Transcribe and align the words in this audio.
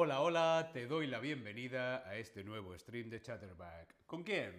Hola, 0.00 0.20
hola, 0.20 0.70
te 0.72 0.86
doy 0.86 1.08
la 1.08 1.18
bienvenida 1.18 2.08
a 2.08 2.14
este 2.14 2.44
nuevo 2.44 2.78
stream 2.78 3.10
de 3.10 3.20
Chatterback. 3.20 3.96
¿Con 4.06 4.22
quién? 4.22 4.54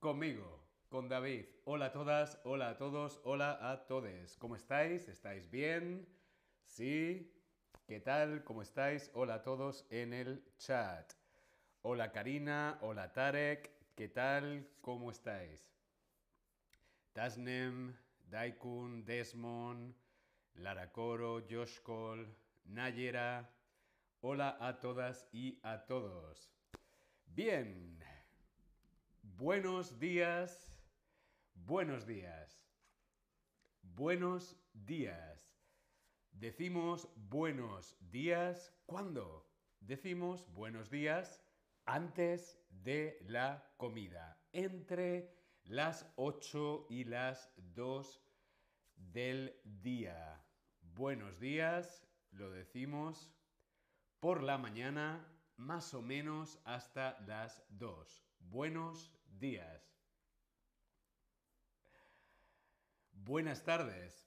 Conmigo, 0.00 0.66
con 0.88 1.08
David. 1.08 1.44
Hola 1.64 1.86
a 1.86 1.92
todas, 1.92 2.40
hola 2.42 2.70
a 2.70 2.76
todos, 2.76 3.20
hola 3.22 3.70
a 3.70 3.86
todes. 3.86 4.36
¿Cómo 4.36 4.56
estáis? 4.56 5.06
¿Estáis 5.06 5.48
bien? 5.48 6.08
¿Sí? 6.66 7.32
¿Qué 7.86 8.00
tal? 8.00 8.42
¿Cómo 8.42 8.62
estáis? 8.62 9.12
Hola 9.14 9.34
a 9.34 9.42
todos 9.44 9.86
en 9.90 10.12
el 10.12 10.42
chat. 10.58 11.12
Hola 11.82 12.10
Karina, 12.10 12.76
hola 12.80 13.12
Tarek, 13.12 13.70
¿qué 13.94 14.08
tal? 14.08 14.68
¿Cómo 14.80 15.12
estáis? 15.12 15.70
Tasnem, 17.12 17.96
Daikun, 18.24 19.04
Desmond, 19.04 19.94
Lara 20.54 20.90
Coro, 20.90 21.44
Joshkol, 21.48 22.26
Nayera. 22.64 23.48
Hola 24.26 24.56
a 24.58 24.80
todas 24.80 25.28
y 25.32 25.60
a 25.62 25.84
todos. 25.84 26.50
Bien. 27.26 28.02
Buenos 29.20 29.98
días. 29.98 30.74
Buenos 31.52 32.06
días. 32.06 32.66
Buenos 33.82 34.56
días. 34.72 35.54
Decimos 36.32 37.06
buenos 37.16 37.98
días 38.00 38.74
¿cuándo? 38.86 39.46
Decimos 39.80 40.50
buenos 40.54 40.88
días 40.88 41.42
antes 41.84 42.58
de 42.70 43.18
la 43.26 43.74
comida, 43.76 44.40
entre 44.52 45.34
las 45.64 46.10
8 46.16 46.86
y 46.88 47.04
las 47.04 47.52
2 47.74 48.22
del 48.96 49.60
día. 49.64 50.42
Buenos 50.80 51.38
días, 51.38 52.08
lo 52.30 52.50
decimos 52.50 53.30
por 54.24 54.42
la 54.42 54.56
mañana, 54.56 55.22
más 55.58 55.92
o 55.92 56.00
menos 56.00 56.58
hasta 56.64 57.20
las 57.26 57.62
2. 57.68 58.24
Buenos 58.40 59.12
días. 59.38 60.00
Buenas 63.12 63.62
tardes. 63.64 64.26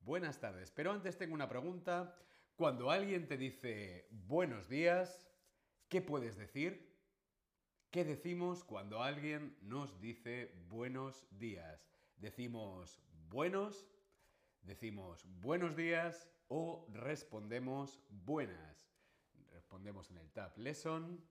Buenas 0.00 0.40
tardes. 0.40 0.72
Pero 0.72 0.90
antes 0.90 1.16
tengo 1.16 1.34
una 1.34 1.48
pregunta. 1.48 2.12
Cuando 2.56 2.90
alguien 2.90 3.28
te 3.28 3.36
dice 3.36 4.08
buenos 4.10 4.68
días, 4.68 5.30
¿qué 5.88 6.02
puedes 6.02 6.36
decir? 6.36 6.92
¿Qué 7.92 8.04
decimos 8.04 8.64
cuando 8.64 9.00
alguien 9.00 9.56
nos 9.62 10.00
dice 10.00 10.52
buenos 10.66 11.24
días? 11.38 11.88
Decimos 12.16 13.00
buenos, 13.28 13.86
decimos 14.62 15.24
buenos 15.40 15.76
días 15.76 16.28
o 16.48 16.86
respondemos 16.90 18.00
buenas. 18.08 18.87
Respondemos 19.68 20.10
en 20.10 20.16
el 20.16 20.30
tab 20.30 20.56
lesson. 20.56 21.22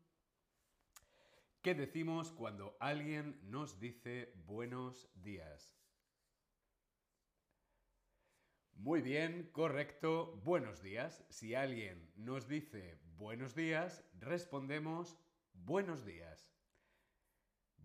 ¿Qué 1.64 1.74
decimos 1.74 2.32
cuando 2.32 2.78
alguien 2.80 3.40
nos 3.50 3.80
dice 3.80 4.32
buenos 4.46 5.10
días? 5.16 5.76
Muy 8.74 9.02
bien, 9.02 9.50
correcto. 9.52 10.40
Buenos 10.44 10.84
días. 10.84 11.26
Si 11.32 11.56
alguien 11.56 12.12
nos 12.16 12.48
dice 12.48 13.00
buenos 13.18 13.56
días, 13.56 14.04
respondemos 14.20 15.18
buenos 15.54 16.06
días. 16.06 16.54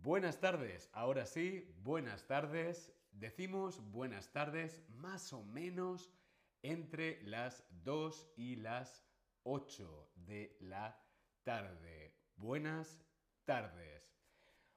Buenas 0.03 0.39
tardes. 0.39 0.91
Ahora 0.92 1.24
sí, 1.24 1.74
buenas 1.83 2.27
tardes. 2.27 2.92
Decimos 3.11 3.80
buenas 3.91 4.30
tardes 4.33 4.86
más 4.91 5.33
o 5.33 5.42
menos 5.45 6.12
entre 6.61 7.23
las 7.23 7.64
2 7.85 8.35
y 8.36 8.57
las 8.57 9.02
8 9.45 10.13
de 10.14 10.57
la 10.61 10.98
tarde. 11.45 12.14
Buenas 12.36 13.05
tardes. 13.45 14.13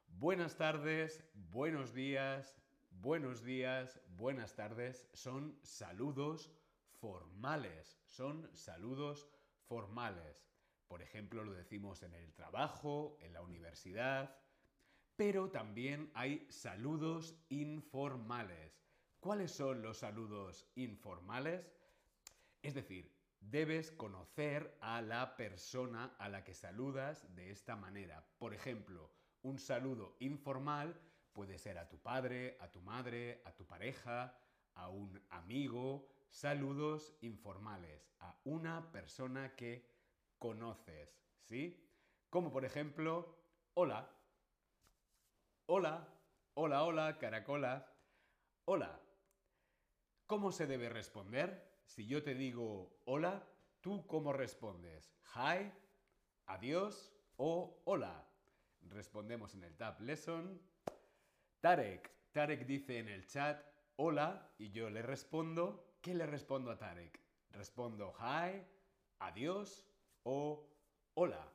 Buenas 0.07 0.55
tardes, 0.55 1.23
buenos 1.33 1.93
días, 1.93 2.55
buenos 2.89 3.43
días, 3.43 3.99
buenas 4.15 4.55
tardes 4.55 5.09
son 5.13 5.59
saludos 5.61 6.51
formales. 6.99 7.99
Son 8.07 8.49
saludos 8.55 9.27
formales. 9.67 10.47
Por 10.87 11.01
ejemplo, 11.01 11.43
lo 11.43 11.53
decimos 11.53 12.01
en 12.03 12.13
el 12.13 12.33
trabajo, 12.33 13.17
en 13.21 13.33
la 13.33 13.41
universidad, 13.41 14.39
pero 15.15 15.49
también 15.49 16.11
hay 16.13 16.47
saludos 16.49 17.35
informales. 17.49 18.81
¿Cuáles 19.19 19.51
son 19.51 19.81
los 19.81 19.97
saludos 19.99 20.67
informales? 20.75 21.71
Es 22.61 22.73
decir, 22.73 23.14
debes 23.51 23.91
conocer 23.91 24.77
a 24.81 25.01
la 25.01 25.35
persona 25.35 26.15
a 26.19 26.29
la 26.29 26.43
que 26.43 26.53
saludas 26.53 27.35
de 27.35 27.51
esta 27.51 27.75
manera. 27.75 28.25
Por 28.37 28.53
ejemplo, 28.53 29.11
un 29.41 29.59
saludo 29.59 30.15
informal 30.19 30.99
puede 31.33 31.57
ser 31.57 31.77
a 31.77 31.87
tu 31.87 31.99
padre, 31.99 32.57
a 32.59 32.71
tu 32.71 32.81
madre, 32.81 33.41
a 33.45 33.51
tu 33.51 33.65
pareja, 33.65 34.37
a 34.73 34.89
un 34.89 35.21
amigo. 35.29 36.07
Saludos 36.29 37.13
informales 37.21 38.09
a 38.19 38.35
una 38.45 38.91
persona 38.91 39.55
que 39.55 39.85
conoces, 40.39 41.21
¿sí? 41.43 41.89
Como 42.29 42.51
por 42.51 42.65
ejemplo, 42.65 43.37
hola, 43.73 44.09
hola, 45.67 46.07
hola, 46.55 46.83
hola, 46.83 47.17
caracola, 47.17 47.93
hola. 48.65 48.99
¿Cómo 50.25 50.51
se 50.51 50.65
debe 50.65 50.89
responder? 50.89 51.74
Si 51.85 52.05
yo 52.05 52.23
te 52.23 52.35
digo 52.35 52.99
hola, 53.05 53.47
¿tú 53.81 54.05
cómo 54.07 54.33
respondes? 54.33 55.13
Hi, 55.35 55.71
adiós 56.45 57.13
o 57.37 57.81
hola. 57.85 58.27
Respondemos 58.89 59.53
en 59.55 59.63
el 59.63 59.75
tab 59.75 60.01
lesson. 60.01 60.61
Tarek. 61.61 62.11
Tarek 62.31 62.65
dice 62.65 62.99
en 62.99 63.09
el 63.09 63.25
chat 63.27 63.63
hola 63.95 64.51
y 64.57 64.71
yo 64.71 64.89
le 64.89 65.01
respondo. 65.01 65.95
¿Qué 66.01 66.13
le 66.13 66.25
respondo 66.25 66.71
a 66.71 66.77
Tarek? 66.77 67.19
Respondo 67.51 68.13
hi, 68.19 68.61
adiós 69.19 69.87
o 70.23 70.67
hola. 71.13 71.51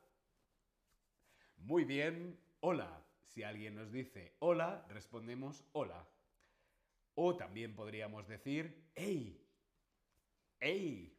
Muy 1.58 1.84
bien, 1.84 2.41
hola. 2.60 3.04
Si 3.26 3.42
alguien 3.42 3.76
nos 3.76 3.92
dice 3.92 4.34
hola, 4.38 4.86
respondemos 4.88 5.64
hola. 5.72 6.08
O 7.14 7.36
también 7.36 7.74
podríamos 7.74 8.26
decir 8.26 8.91
hey, 8.94 9.47
hey. 10.60 11.16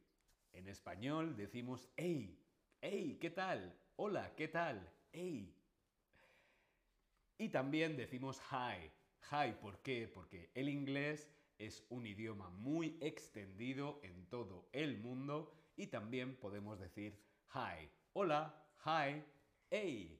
En 0.53 0.67
español 0.67 1.35
decimos 1.35 1.89
hey, 1.97 2.37
hey, 2.81 3.17
¿qué 3.19 3.29
tal? 3.31 3.75
Hola, 3.95 4.33
¿qué 4.35 4.47
tal? 4.47 4.87
Hey. 5.11 5.55
Y 7.37 7.49
también 7.49 7.97
decimos 7.97 8.39
hi. 8.51 8.91
Hi, 9.31 9.53
¿por 9.61 9.79
qué? 9.81 10.07
Porque 10.07 10.51
el 10.53 10.69
inglés 10.69 11.27
es 11.57 11.85
un 11.89 12.05
idioma 12.05 12.49
muy 12.49 12.97
extendido 13.01 13.99
en 14.03 14.25
todo 14.27 14.67
el 14.73 14.97
mundo 14.97 15.53
y 15.75 15.87
también 15.87 16.35
podemos 16.35 16.79
decir 16.79 17.17
hi. 17.53 17.89
Hola, 18.13 18.63
hi, 18.85 19.23
hey. 19.69 20.19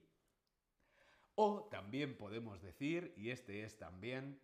O 1.34 1.68
también 1.70 2.16
podemos 2.16 2.60
decir, 2.62 3.14
y 3.16 3.30
este 3.30 3.62
es 3.62 3.78
también 3.78 4.40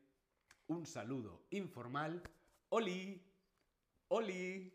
un 0.67 0.87
saludo 0.87 1.47
informal, 1.51 2.23
oli, 2.69 3.28
oli. 4.09 4.75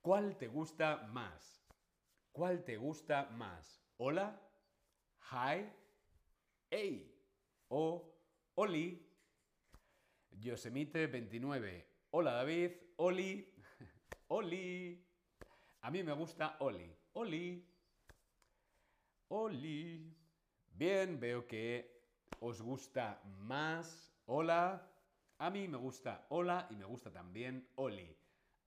¿Cuál 0.00 0.36
te 0.36 0.46
gusta 0.48 1.08
más? 1.12 1.64
¿Cuál 2.32 2.64
te 2.64 2.76
gusta 2.76 3.28
más? 3.32 3.82
Hola, 3.96 4.40
hi, 5.30 5.66
hey 6.70 7.12
o 7.68 8.14
oli. 8.54 9.02
Yosemite 10.30 11.06
29. 11.08 11.86
Hola 12.10 12.32
David, 12.32 12.72
oli, 12.96 13.54
oli. 14.28 15.02
A 15.80 15.90
mí 15.90 16.02
me 16.02 16.12
gusta 16.12 16.56
oli, 16.60 16.94
oli, 17.14 17.66
oli. 19.28 20.14
Bien, 20.68 21.18
veo 21.18 21.46
que 21.46 22.02
os 22.40 22.60
gusta 22.60 23.20
más 23.24 24.12
hola. 24.26 24.95
A 25.38 25.50
mí 25.50 25.68
me 25.68 25.76
gusta 25.76 26.26
hola 26.30 26.66
y 26.70 26.76
me 26.76 26.86
gusta 26.86 27.12
también 27.12 27.68
oli. 27.74 28.16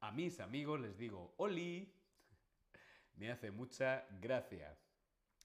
A 0.01 0.11
mis 0.11 0.39
amigos 0.39 0.79
les 0.79 0.95
digo 0.97 1.33
oli. 1.37 1.91
Me 3.15 3.31
hace 3.31 3.49
mucha 3.49 4.05
gracia. 4.21 4.77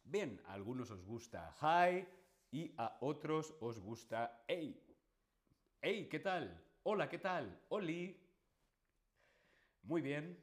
Bien, 0.05 0.39
a 0.47 0.53
algunos 0.53 0.91
os 0.91 1.03
gusta 1.03 1.51
hi 1.63 2.07
y 2.51 2.75
a 2.77 2.99
otros 3.01 3.55
os 3.61 3.81
gusta 3.81 4.45
hey. 4.49 4.79
Hey, 5.81 6.09
¿qué 6.11 6.21
tal? 6.21 6.63
Hola, 6.83 7.09
¿qué 7.09 7.19
tal? 7.19 7.59
Oli. 7.71 8.21
Muy 9.83 10.03
bien. 10.03 10.39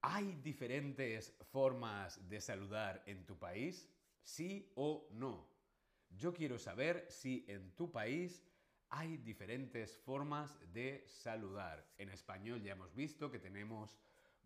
¿Hay 0.00 0.32
diferentes 0.42 1.32
formas 1.52 2.28
de 2.28 2.40
saludar 2.40 3.04
en 3.06 3.24
tu 3.24 3.38
país? 3.38 3.88
¿Sí 4.20 4.72
o 4.74 5.06
no? 5.12 5.48
Yo 6.10 6.34
quiero 6.34 6.58
saber 6.58 7.06
si 7.08 7.44
en 7.46 7.70
tu 7.76 7.92
país 7.92 8.47
hay 8.90 9.18
diferentes 9.18 9.96
formas 9.98 10.58
de 10.72 11.04
saludar. 11.06 11.86
En 11.98 12.08
español 12.10 12.62
ya 12.62 12.72
hemos 12.72 12.94
visto 12.94 13.30
que 13.30 13.38
tenemos 13.38 13.98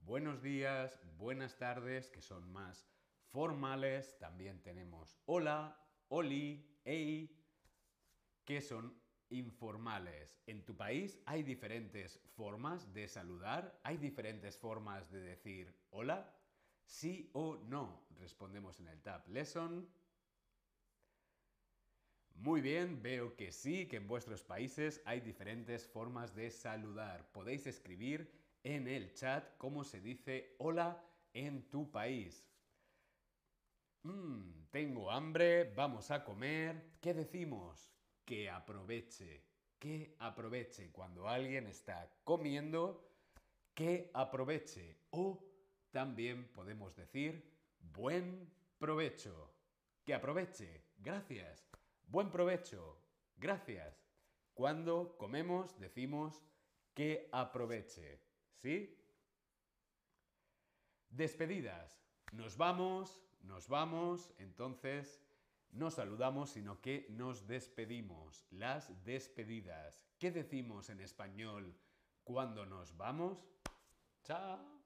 buenos 0.05 0.43
días, 0.43 0.99
buenas 1.17 1.57
tardes, 1.57 2.09
que 2.11 2.21
son 2.21 2.51
más 2.53 2.87
formales. 3.29 4.19
También 4.19 4.61
tenemos 4.63 5.17
hola, 5.27 5.79
oli, 6.09 6.79
ei, 6.85 7.31
que 8.45 8.61
son 8.61 8.95
informales. 9.31 10.39
En 10.47 10.65
tu 10.65 10.77
país 10.77 11.19
hay 11.27 11.43
diferentes 11.43 12.21
formas 12.35 12.93
de 12.93 13.09
saludar, 13.09 13.79
hay 13.83 13.97
diferentes 13.97 14.59
formas 14.59 15.11
de 15.11 15.21
decir 15.21 15.75
hola. 15.91 16.35
Sí 16.85 17.31
o 17.33 17.57
no, 17.69 18.07
respondemos 18.19 18.81
en 18.81 18.89
el 18.89 19.01
Tab 19.01 19.27
Lesson. 19.29 19.89
Muy 22.43 22.61
bien, 22.61 23.01
veo 23.01 23.37
que 23.37 23.53
sí, 23.53 23.87
que 23.87 23.99
en 23.99 24.09
vuestros 24.09 24.43
países 24.43 25.01
hay 25.05 25.21
diferentes 25.21 25.87
formas 25.87 26.35
de 26.35 26.51
saludar. 26.51 27.31
Podéis 27.31 27.69
escribir 27.69 28.33
en 28.65 28.89
el 28.89 29.15
chat 29.15 29.57
cómo 29.59 29.85
se 29.85 30.01
dice 30.01 30.57
hola 30.59 31.01
en 31.35 31.71
tu 31.71 31.89
país. 31.93 32.45
Mmm, 34.03 34.65
tengo 34.73 35.13
hambre, 35.13 35.73
vamos 35.73 36.11
a 36.11 36.25
comer. 36.25 36.97
¿Qué 37.01 37.15
decimos? 37.15 37.93
Que 38.25 38.51
aproveche, 38.51 39.45
que 39.79 40.17
aproveche. 40.19 40.91
Cuando 40.91 41.29
alguien 41.29 41.69
está 41.69 42.13
comiendo, 42.25 43.09
que 43.73 44.11
aproveche. 44.15 44.97
O 45.11 45.45
también 45.93 46.49
podemos 46.49 46.97
decir 46.97 47.49
buen 47.79 48.53
provecho. 48.81 49.55
Que 50.05 50.13
aproveche. 50.15 50.83
Gracias. 50.99 51.73
Buen 52.13 52.31
provecho. 52.31 52.99
Gracias. 53.39 54.07
Cuando 54.53 55.17
comemos 55.17 55.81
decimos 55.81 56.45
que 56.93 57.31
aproveche. 57.33 58.21
¿Sí? 58.61 59.03
Despedidas. 61.09 62.05
Nos 62.33 62.59
vamos, 62.59 63.19
nos 63.41 63.67
vamos, 63.67 64.31
entonces 64.37 65.25
no 65.71 65.91
saludamos, 65.91 66.51
sino 66.51 66.83
que 66.83 67.07
nos 67.09 67.47
despedimos. 67.47 68.45
Las 68.51 69.03
despedidas. 69.05 70.07
¿Qué 70.19 70.31
decimos 70.31 70.91
en 70.91 71.01
español 71.01 71.75
cuando 72.25 72.67
nos 72.67 72.95
vamos? 72.95 73.43
Chao. 74.23 74.83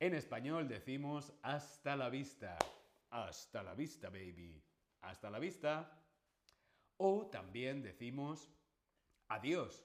En 0.00 0.14
español 0.14 0.66
decimos 0.66 1.32
hasta 1.40 1.94
la 1.94 2.08
vista. 2.08 2.58
Hasta 3.10 3.62
la 3.62 3.74
vista, 3.74 4.10
baby. 4.10 4.67
Hasta 5.00 5.30
la 5.30 5.38
vista. 5.38 5.98
O 6.96 7.26
también 7.26 7.82
decimos 7.82 8.50
adiós. 9.28 9.84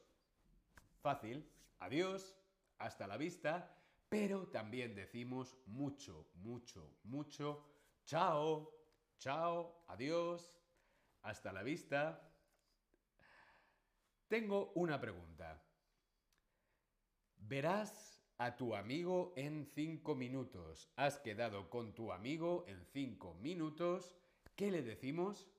Fácil. 1.02 1.48
Adiós. 1.80 2.36
Hasta 2.78 3.08
la 3.08 3.18
vista. 3.18 3.78
Pero 4.10 4.48
también 4.48 4.96
decimos 4.96 5.58
mucho, 5.66 6.30
mucho, 6.36 6.98
mucho. 7.04 7.66
Chao. 8.06 8.72
Chao. 9.20 9.84
Adiós. 9.88 10.54
Hasta 11.22 11.52
la 11.54 11.64
vista. 11.64 12.30
Tengo 14.28 14.72
una 14.76 15.00
pregunta. 15.00 15.64
Verás 17.38 18.20
a 18.38 18.56
tu 18.56 18.76
amigo 18.76 19.34
en 19.36 19.66
cinco 19.66 20.16
minutos. 20.16 20.92
Has 20.96 21.20
quedado 21.20 21.70
con 21.70 21.94
tu 21.94 22.12
amigo 22.12 22.66
en 22.68 22.84
cinco 22.86 23.36
minutos. 23.36 24.16
¿Qué 24.56 24.70
le 24.70 24.84
decimos? 24.84 25.50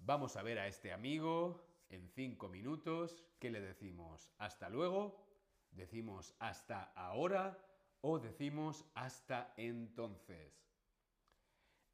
Vamos 0.00 0.36
a 0.36 0.42
ver 0.42 0.58
a 0.58 0.66
este 0.66 0.92
amigo 0.92 1.66
en 1.88 2.10
cinco 2.10 2.48
minutos. 2.48 3.24
¿Qué 3.38 3.50
le 3.50 3.62
decimos? 3.62 4.30
Hasta 4.36 4.68
luego. 4.68 5.26
Decimos 5.70 6.34
hasta 6.40 6.92
ahora 6.92 7.58
o 8.02 8.18
decimos 8.18 8.84
hasta 8.94 9.54
entonces. 9.56 10.62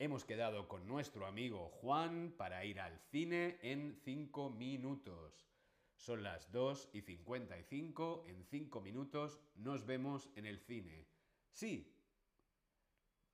Hemos 0.00 0.24
quedado 0.24 0.66
con 0.66 0.88
nuestro 0.88 1.24
amigo 1.24 1.68
Juan 1.68 2.34
para 2.36 2.64
ir 2.64 2.80
al 2.80 2.98
cine 2.98 3.60
en 3.62 3.94
cinco 4.02 4.50
minutos. 4.50 5.46
Son 5.94 6.24
las 6.24 6.50
2 6.50 6.90
y 6.94 7.02
55, 7.02 8.24
en 8.26 8.42
5 8.44 8.80
minutos 8.80 9.38
nos 9.54 9.84
vemos 9.84 10.30
en 10.34 10.46
el 10.46 10.58
cine. 10.58 11.06
Sí, 11.52 11.94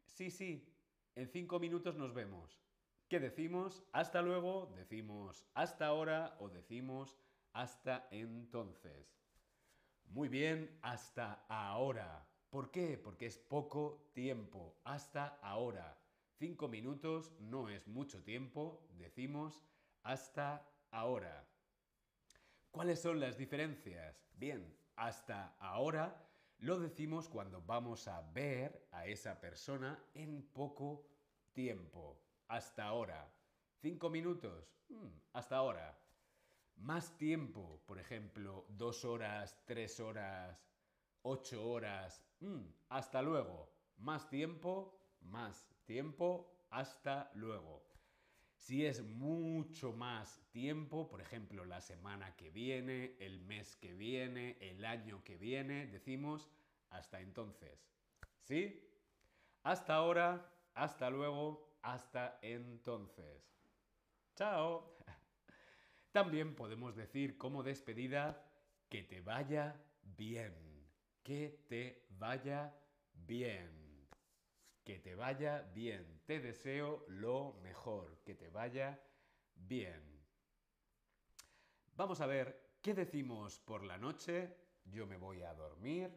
sí, 0.05 0.33
sí, 0.33 0.76
en 1.17 1.29
5 1.29 1.59
minutos 1.59 1.97
nos 1.97 2.13
vemos. 2.13 2.61
¿Qué 3.09 3.19
decimos? 3.19 3.83
Hasta 3.93 4.21
luego, 4.21 4.73
decimos 4.77 5.47
hasta 5.55 5.87
ahora 5.87 6.37
o 6.41 6.49
decimos 6.49 7.17
hasta 7.53 8.07
entonces. 8.11 9.19
Muy 10.05 10.29
bien, 10.29 10.79
hasta 10.83 11.47
ahora. 11.49 12.29
¿Por 12.51 12.71
qué? 12.71 12.99
Porque 12.99 13.27
es 13.27 13.39
poco 13.39 14.11
tiempo. 14.13 14.79
Hasta 14.85 15.39
ahora. 15.43 15.99
5 16.39 16.69
minutos 16.69 17.33
no 17.41 17.71
es 17.71 17.89
mucho 17.89 18.23
tiempo, 18.23 18.87
decimos 18.99 19.65
hasta 20.03 20.69
ahora. 20.91 21.49
¿Cuáles 22.71 23.01
son 23.01 23.21
las 23.21 23.39
diferencias? 23.39 24.23
Bien, 24.35 24.77
hasta 24.97 25.57
ahora 25.61 26.26
lo 26.59 26.79
decimos 26.79 27.29
cuando 27.29 27.63
vamos 27.63 28.09
a 28.09 28.23
ver 28.33 28.89
a 28.93 29.07
esa 29.07 29.41
persona 29.41 30.03
en 30.15 30.43
poco 30.53 31.07
tiempo. 31.53 32.23
Hasta 32.49 32.85
ahora. 32.85 33.33
¿Cinco 33.81 34.09
minutos? 34.09 34.75
Hmm, 34.89 35.09
hasta 35.33 35.57
ahora. 35.57 35.99
Más 36.77 37.17
tiempo, 37.17 37.83
por 37.87 37.99
ejemplo, 37.99 38.67
dos 38.69 39.05
horas, 39.05 39.63
tres 39.67 40.01
horas, 40.01 40.67
ocho 41.23 41.69
horas. 41.69 42.23
Hmm, 42.41 42.67
hasta 42.89 43.23
luego. 43.23 43.73
Más 43.97 44.29
tiempo, 44.29 44.99
más 45.21 45.69
tiempo, 45.85 46.67
hasta 46.71 47.31
luego. 47.35 47.86
Si 48.67 48.85
es 48.85 49.01
mucho 49.01 49.93
más 49.93 50.43
tiempo, 50.51 51.09
por 51.09 51.21
ejemplo, 51.21 51.65
la 51.65 51.81
semana 51.81 52.35
que 52.35 52.51
viene, 52.51 53.15
el 53.21 53.39
mes 53.39 53.77
que 53.77 53.95
viene, 53.95 54.59
el 54.61 54.85
año 54.85 55.23
que 55.23 55.37
viene, 55.39 55.87
decimos 55.87 56.51
hasta 56.91 57.21
entonces. 57.21 57.89
¿Sí? 58.43 58.91
Hasta 59.63 59.95
ahora, 59.95 60.53
hasta 60.75 61.11
luego, 61.11 61.79
hasta 61.81 62.41
entonces. 62.43 63.57
Chao. 64.35 64.99
También 66.11 66.57
podemos 66.57 66.97
decir 66.97 67.39
como 67.39 67.63
despedida 67.63 68.51
que 68.89 69.05
te 69.05 69.21
vaya 69.21 69.81
bien. 70.03 70.89
Que 71.23 71.65
te 71.69 72.05
vaya 72.19 72.77
bien. 73.15 73.86
Que 74.87 75.01
te 75.01 75.17
vaya 75.17 75.63
bien. 75.75 76.23
Te 76.27 76.39
deseo 76.39 77.05
lo 77.09 77.59
mejor. 77.61 78.21
Que 78.25 78.37
te 78.37 78.49
vaya 78.49 79.03
bien. 79.57 80.01
Vamos 81.97 82.21
a 82.21 82.27
ver 82.27 82.79
qué 82.81 82.95
decimos 82.95 83.59
por 83.59 83.83
la 83.83 83.99
noche. 83.99 84.57
Yo 84.85 85.05
me 85.05 85.17
voy 85.17 85.43
a 85.43 85.53
dormir. 85.55 86.11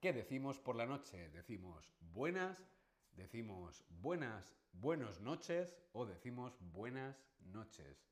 ¿Qué 0.00 0.14
decimos 0.14 0.58
por 0.58 0.74
la 0.74 0.86
noche? 0.86 1.28
Decimos 1.28 1.92
buenas, 2.00 2.66
decimos 3.12 3.84
buenas, 3.90 4.56
buenas 4.72 5.20
noches 5.20 5.76
o 5.92 6.06
decimos 6.06 6.56
buenas 6.72 7.28
noches. 7.40 8.08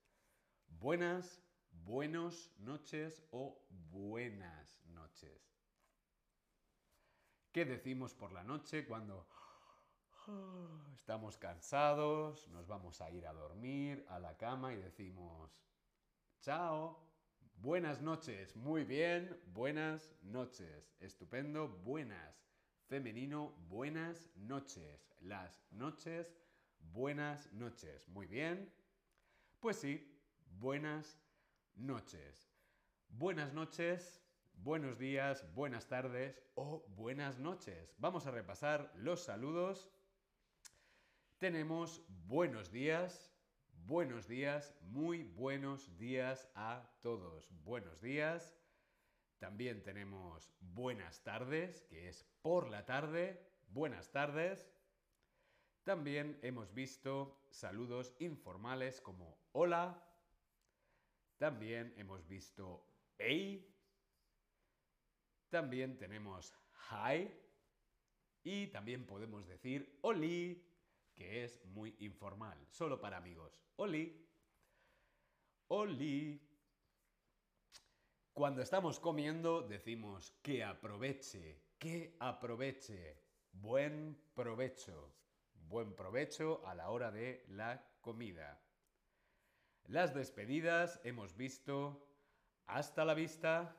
Buenas, 0.68 1.40
buenos 1.70 2.52
noches 2.58 3.22
o 3.30 3.64
buenas 3.90 4.78
noches. 4.84 5.48
¿Qué 7.52 7.64
decimos 7.64 8.12
por 8.12 8.32
la 8.32 8.44
noche 8.44 8.84
cuando 8.84 9.26
estamos 10.94 11.36
cansados, 11.36 12.48
nos 12.48 12.66
vamos 12.66 13.00
a 13.00 13.10
ir 13.10 13.26
a 13.26 13.32
dormir, 13.32 14.04
a 14.08 14.18
la 14.18 14.36
cama 14.36 14.72
y 14.72 14.76
decimos, 14.76 15.58
chao, 16.40 16.98
buenas 17.56 18.00
noches, 18.00 18.54
muy 18.56 18.84
bien, 18.84 19.40
buenas 19.46 20.14
noches, 20.22 20.94
estupendo, 21.00 21.68
buenas, 21.68 22.44
femenino, 22.86 23.54
buenas 23.68 24.30
noches, 24.36 25.10
las 25.20 25.62
noches, 25.70 26.34
buenas 26.78 27.52
noches, 27.52 28.08
muy 28.08 28.26
bien, 28.26 28.72
pues 29.60 29.78
sí, 29.78 30.20
buenas 30.58 31.18
noches. 31.74 32.52
Buenas 33.10 33.54
noches 33.54 34.22
buenos 34.62 34.98
días, 34.98 35.46
buenas 35.54 35.86
tardes 35.86 36.42
o 36.54 36.84
buenas 36.96 37.38
noches. 37.38 37.94
Vamos 37.98 38.26
a 38.26 38.30
repasar 38.30 38.92
los 38.96 39.24
saludos. 39.24 39.88
Tenemos 41.38 42.04
buenos 42.26 42.72
días, 42.72 43.32
buenos 43.86 44.26
días, 44.26 44.74
muy 44.80 45.22
buenos 45.22 45.96
días 45.96 46.50
a 46.56 46.90
todos. 47.00 47.48
Buenos 47.62 48.00
días. 48.00 48.58
También 49.38 49.84
tenemos 49.84 50.52
buenas 50.58 51.22
tardes, 51.22 51.82
que 51.82 52.08
es 52.08 52.24
por 52.42 52.68
la 52.68 52.84
tarde. 52.84 53.40
Buenas 53.68 54.10
tardes. 54.10 54.68
También 55.84 56.40
hemos 56.42 56.74
visto 56.74 57.46
saludos 57.50 58.16
informales 58.18 59.00
como 59.00 59.38
hola. 59.52 60.04
También 61.36 61.94
hemos 61.98 62.26
visto 62.26 62.84
hey 63.16 63.72
También 65.50 65.98
tenemos 65.98 66.52
hi. 66.90 67.30
Y 68.42 68.66
también 68.68 69.06
podemos 69.06 69.46
decir 69.46 70.00
oli, 70.02 70.67
que 71.18 71.44
es 71.44 71.64
muy 71.66 71.96
informal, 71.98 72.56
solo 72.70 73.00
para 73.00 73.16
amigos. 73.16 73.60
Oli. 73.76 74.24
Oli. 75.66 76.40
Cuando 78.32 78.62
estamos 78.62 79.00
comiendo 79.00 79.62
decimos 79.62 80.32
que 80.40 80.62
aproveche, 80.62 81.60
que 81.76 82.16
aproveche. 82.20 83.20
Buen 83.50 84.16
provecho. 84.32 85.12
Buen 85.54 85.92
provecho 85.96 86.62
a 86.64 86.76
la 86.76 86.88
hora 86.90 87.10
de 87.10 87.44
la 87.48 87.84
comida. 88.00 88.62
Las 89.86 90.14
despedidas 90.14 91.00
hemos 91.02 91.36
visto 91.36 92.06
hasta 92.66 93.04
la 93.04 93.14
vista, 93.14 93.76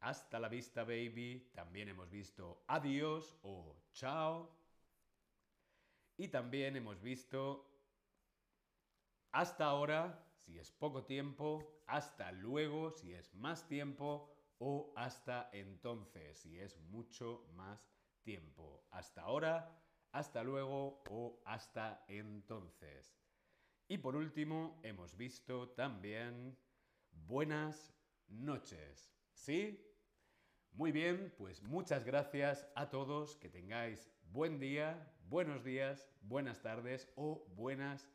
hasta 0.00 0.40
la 0.40 0.48
vista 0.48 0.84
baby, 0.84 1.50
también 1.54 1.88
hemos 1.88 2.10
visto 2.10 2.64
adiós 2.66 3.36
o 3.42 3.76
chao. 3.92 4.61
Y 6.22 6.28
también 6.28 6.76
hemos 6.76 7.02
visto 7.02 7.68
hasta 9.32 9.64
ahora, 9.64 10.24
si 10.36 10.56
es 10.56 10.70
poco 10.70 11.02
tiempo, 11.04 11.82
hasta 11.88 12.30
luego, 12.30 12.92
si 12.92 13.12
es 13.12 13.34
más 13.34 13.66
tiempo, 13.66 14.32
o 14.58 14.92
hasta 14.94 15.50
entonces, 15.52 16.38
si 16.38 16.60
es 16.60 16.78
mucho 16.78 17.44
más 17.56 17.92
tiempo. 18.22 18.86
Hasta 18.92 19.22
ahora, 19.22 19.82
hasta 20.12 20.44
luego 20.44 21.02
o 21.10 21.42
hasta 21.44 22.04
entonces. 22.06 23.18
Y 23.88 23.98
por 23.98 24.14
último, 24.14 24.78
hemos 24.84 25.16
visto 25.16 25.70
también 25.70 26.56
buenas 27.10 27.96
noches. 28.28 29.12
¿Sí? 29.32 29.92
Muy 30.70 30.92
bien, 30.92 31.34
pues 31.36 31.64
muchas 31.64 32.04
gracias 32.04 32.64
a 32.76 32.90
todos, 32.90 33.36
que 33.38 33.48
tengáis 33.48 34.08
buen 34.32 34.60
día, 34.60 35.12
buenos 35.32 35.64
días, 35.64 36.06
buenas 36.20 36.60
tardes 36.60 37.10
o 37.16 37.46
buenas 37.56 38.06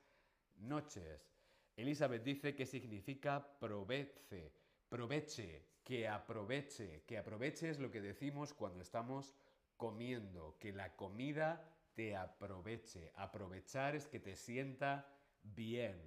noches. 0.56 1.34
Elizabeth 1.76 2.24
dice 2.24 2.56
que 2.56 2.68
significa 2.68 3.58
provece, 3.60 4.54
proveche, 4.88 5.66
que 5.84 6.08
aproveche, 6.08 7.06
que 7.08 7.18
aproveche 7.18 7.72
es 7.72 7.80
lo 7.80 7.90
que 7.90 8.02
decimos 8.02 8.54
cuando 8.54 8.82
estamos 8.82 9.34
comiendo, 9.78 10.60
que 10.60 10.72
la 10.72 10.96
comida 10.96 11.68
te 11.96 12.16
aproveche. 12.16 13.12
Aprovechar 13.16 13.96
es 13.96 14.06
que 14.06 14.20
te 14.20 14.36
sienta 14.36 15.12
bien, 15.42 16.00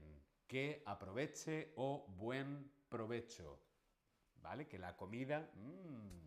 que 0.47 0.85
aproveche 0.87 1.73
o 1.75 2.07
buen 2.19 2.71
provecho. 2.89 3.59
¿Vale? 4.37 4.69
Que 4.69 4.79
la 4.79 4.97
comida 4.97 5.51
mmm, 5.57 6.25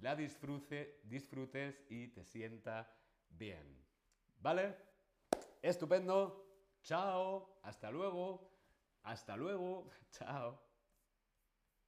la 0.00 0.16
disfrute, 0.16 1.02
disfrutes 1.04 1.84
y 1.90 2.08
te 2.08 2.24
sienta 2.24 2.96
bien. 3.28 3.81
¿Vale? 4.42 4.76
Estupendo. 5.62 6.44
Chao. 6.82 7.60
Hasta 7.62 7.92
luego. 7.92 8.50
Hasta 9.04 9.36
luego. 9.36 9.88
Chao. 10.10 10.60